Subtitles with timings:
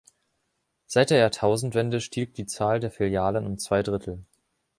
[0.87, 4.25] Seit der Jahrtausendwende stieg die Zahl der Filialen um zwei Drittel.